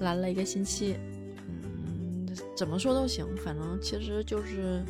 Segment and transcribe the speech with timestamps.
[0.00, 0.96] 懒了一个星期。
[1.48, 4.82] 嗯，怎么说都行，反正其实就是，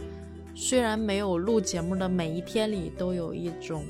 [0.55, 3.85] 虽然没有录节目的每一天里都有一种，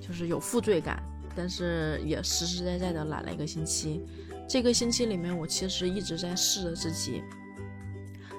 [0.00, 1.02] 就是有负罪感，
[1.34, 4.02] 但是也实实在在的懒了一个星期。
[4.48, 7.22] 这个星期里面，我其实一直在试着自己，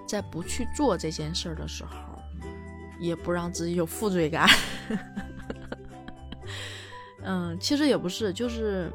[0.07, 2.19] 在不去做这件事儿的时候，
[2.99, 4.47] 也不让自己有负罪感。
[7.25, 8.91] 嗯，其实也不是，就是，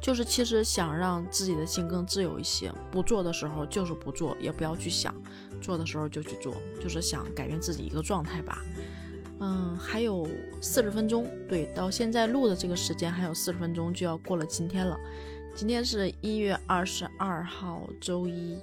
[0.00, 2.72] 就是其实想让自己的心更自由一些。
[2.90, 5.12] 不做的时候就是不做，也不要去想；
[5.60, 8.62] 做的时候就去做，就是想改变自己一个状态吧。
[9.40, 10.26] 嗯，还有
[10.62, 14.98] 四十分钟，对，到现在录的这个时间还有四十分钟就要过了今天了。
[15.54, 18.58] 今天是一月二十二号，周一。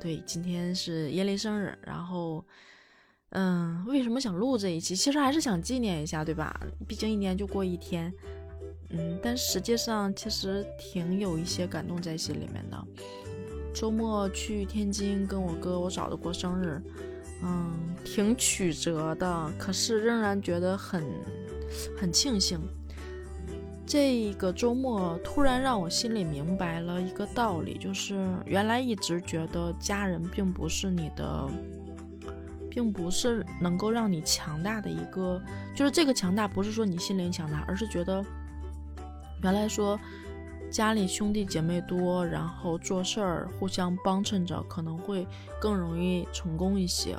[0.00, 1.76] 对，今天是耶利生日。
[1.82, 2.44] 然后，
[3.30, 4.94] 嗯，为什么想录这一期？
[4.94, 6.60] 其实还是想纪念一下，对吧？
[6.86, 8.12] 毕竟一年就过一天。
[8.96, 12.84] 嗯，但实际上其实挺有一些感动在心里面的。
[13.74, 16.80] 周末去天津跟我哥我嫂子过生日，
[17.42, 17.72] 嗯，
[18.04, 21.02] 挺曲折的，可是仍然觉得很
[21.98, 22.60] 很庆幸。
[23.86, 28.14] 这个周末突然让我心里明白了一个道理，就是
[28.46, 31.48] 原来一直觉得家人并不是你的，
[32.70, 35.42] 并不是能够让你强大的一个，
[35.74, 38.24] 就是这个强大不是说你心灵强大，而是觉得
[39.44, 40.00] 原来说
[40.70, 45.26] 家里兄弟姐妹多，然后做事儿互相帮衬着，可能会
[45.60, 47.14] 更容易成功一些。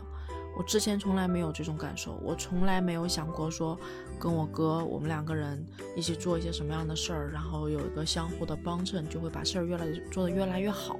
[0.57, 3.77] 我之前从来没有这种感受，我从来没有想过说
[4.19, 5.63] 跟我哥我们两个人
[5.95, 10.99] 一起做一些什么样的事儿，然后有一个相互的帮衬，就会把事儿越来做得越来越好。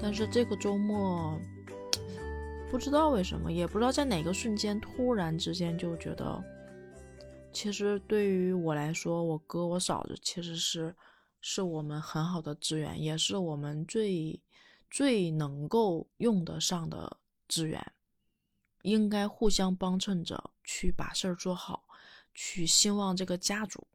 [0.00, 1.36] 但是这个周末，
[2.70, 6.40] 不知道为什么，也不知道在哪个瞬间，突然之间就觉得，
[7.54, 10.94] 其实对于我来说，我哥我嫂子其实是
[11.40, 14.38] 是我们很好的资源，也是我们最
[14.90, 17.16] 最能够用得上的
[17.48, 17.92] 资源。
[18.82, 21.84] 应该互相帮衬着去把事儿做好，
[22.34, 23.86] 去兴旺这个家族。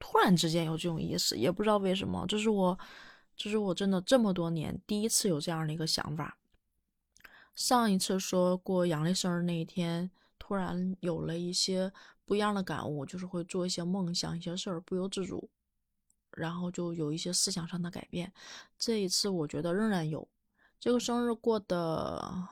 [0.00, 2.76] 突然之间有这种意思，也不知道为什么，这是我，
[3.36, 6.36] 这是我真的这么多年第一次有这样的一个想法。
[7.54, 11.92] 上一次说过阳历生日那一天，突然有了一些
[12.24, 15.48] 不一样的感悟，就是会做一些梦想、一些事儿，不由自主，
[16.32, 18.32] 然后就有一些思想上的改变。
[18.78, 20.28] 这一次我觉得仍然有，
[20.78, 22.48] 这个生日过得。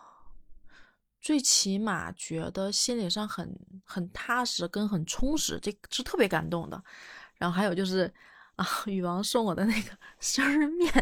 [1.20, 6.82] 最起码觉得心理上很很踏实，跟很充实，这是特别感动的。
[7.36, 8.12] 然后还有就是
[8.56, 10.92] 啊，禹王送我的那个 生日面，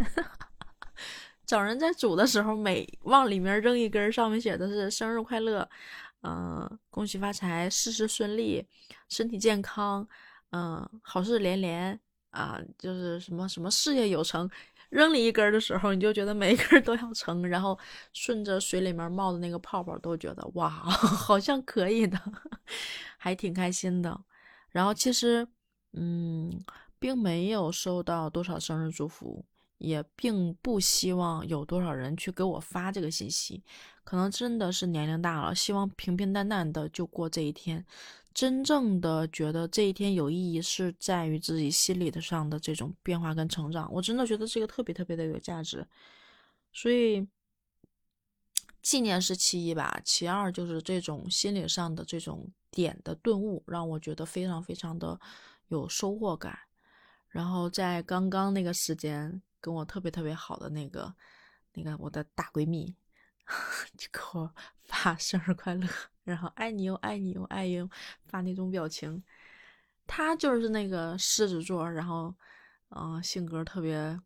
[1.47, 5.67] 找人在煮的时候，每往里面扔一根，上面写的是生日快乐，
[6.23, 8.67] 嗯，恭喜发财，事事顺利，
[9.09, 10.07] 身体健康，
[10.51, 11.99] 嗯，好事连连
[12.31, 14.49] 啊，就是什么什么事业有成。
[14.91, 17.79] 扔你一根的时候，你就觉得每一根都要成，然后
[18.13, 22.21] 顺着水里面冒的那个泡泡，都觉得哇， 好像可以的，
[23.17, 24.21] 还挺开心的。
[24.71, 25.47] 然后其实，
[25.93, 26.51] 嗯，
[26.99, 29.45] 并没有收到多少生日祝福，
[29.81, 33.63] 也并不希望有多少人去给我发这个信息，
[34.05, 37.85] 可能真的是年龄大了，希望平平淡淡的就过这一天。
[38.33, 43.91] 真正的觉得这一天有意义，是在于自己心理的上的这种变化跟成长。
[43.93, 45.85] 我真的觉得这个特别特别的有价值，
[46.73, 47.27] 所以
[48.83, 55.19] 纪念是其一吧，其二就是这种心理上的这种点的顿悟，让我觉得非常非常的
[55.69, 56.57] 有收获感。
[57.29, 61.15] 然后在刚刚那个时间，跟我特别特别好的那个
[61.75, 62.97] 那个我的大闺蜜。
[63.99, 64.55] 就给我
[64.85, 65.85] 发生日快乐，
[66.23, 67.91] 然后爱你哟，爱你哟，爱哟，
[68.27, 69.21] 发那种表情。
[70.07, 72.33] 他就是那个狮子座，然后，
[72.91, 74.17] 嗯，性格特别，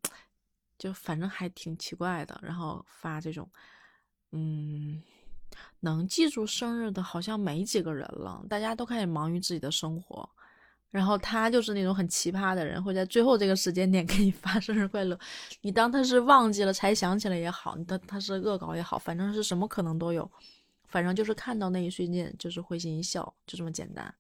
[0.77, 2.39] 就反正还挺奇怪的。
[2.42, 3.51] 然后发这种，
[4.33, 5.03] 嗯，
[5.80, 10.28] 能记住生日的好像没几个人了，大家都开始忙于自己的生活。
[10.94, 15.18] 然后他就是那种很奇葩的人，会在最后这个时间点 给你发生日快乐。
[15.60, 20.30] 你当他是忘记了才想起来也好，你当他是恶搞也好，反正是什么可能都有。
[20.86, 24.14] 反正就是看到那一瞬间就是会心一笑，就这么简单。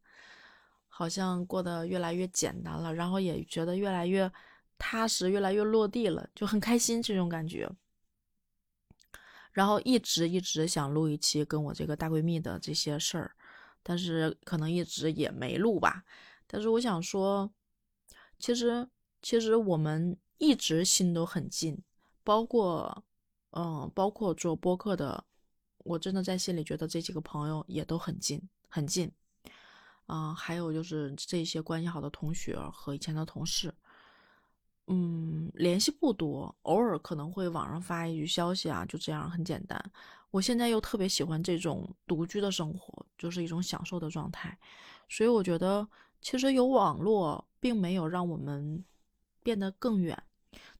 [0.88, 4.28] 好像过得越来越简单了，然后也觉得越来越
[4.76, 7.70] 踏实，越来越落地了，就很开心这种感觉。
[9.52, 13.30] 然后一直一直想录一期跟我这个大闺蜜的这些事儿，
[13.84, 16.02] 但是可能一直也没录吧。
[16.54, 17.50] 但是我想说，
[18.38, 18.88] 其实
[19.20, 21.76] 其实我们一直心都很近，
[22.22, 23.04] 包括
[23.50, 25.24] 嗯，包括做播客的，
[25.78, 29.10] 我真的在心里觉得这几个朋友也都很近很近，
[30.06, 33.74] 啊，还有就是这些关系好的同学和以前的同事，
[34.86, 39.92] 嗯，联系不多，偶尔可能会网上发一句消息啊，就这样，很简单。
[40.30, 44.56] 我现在又特别喜欢这种独居的生活，就是一种享受的状态，
[45.08, 45.88] 所以我觉得
[46.24, 48.82] 其实有网络并没有让我们
[49.42, 50.20] 变得更远，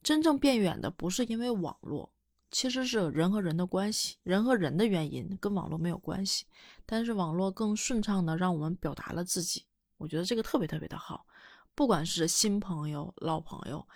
[0.03, 2.11] 真正变远的不是因为网络，
[2.51, 6.47] 其实是人和人的关系，人和人的原因跟网络没有关系，
[6.87, 9.67] 但是网络更顺畅的让我们表达了自己，
[9.99, 11.27] 我觉得这个特别特别的好，
[11.75, 13.87] 不管是新朋友、老朋友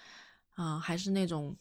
[0.50, 1.56] 啊，还是那种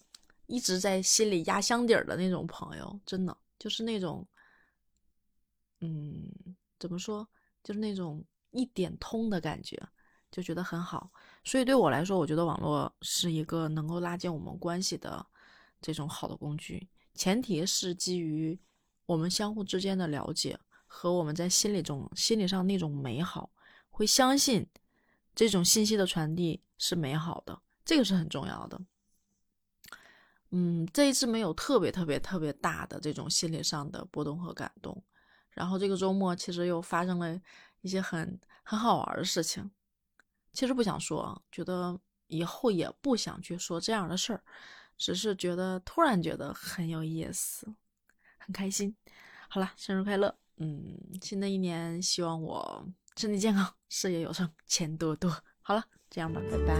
[0.47, 3.35] 一直在心里压箱底儿的那种朋友，真的。
[3.57, 4.27] 就是那种，
[5.79, 6.29] 嗯，
[6.77, 7.25] 怎么说？
[7.63, 8.23] 就是那种
[8.57, 9.81] 一点通的感觉，
[10.31, 11.11] 就觉得很好。
[11.43, 15.25] 所以对我来说，我觉得网络是一个能够拉近我们关系的
[15.81, 18.59] 这种好的工具，前提是基于
[19.05, 23.49] 我们相互之间的了解和我们在心理中心理上那种美好，
[23.89, 24.67] 会相信
[25.33, 28.81] 这种信息的传递是美好的，这个是很重要的。
[30.51, 35.03] 嗯，这一次没有特别特别特别大的这种心理上的波动和感动，
[35.49, 37.39] 然后这个周末其实又发生了
[37.81, 39.69] 一些很很好玩的事情，
[40.53, 44.41] 其实不想说，觉得以后也不想去说这样的事儿，
[44.97, 47.67] 只是觉得突然觉得很有意思，
[48.37, 48.95] 很开心。
[49.49, 50.37] 好了，生日快乐！
[50.57, 52.85] 嗯，新的一年希望我
[53.15, 55.31] 身体健康，事业有成，钱多多。
[55.61, 56.73] 好了，这样吧，拜拜。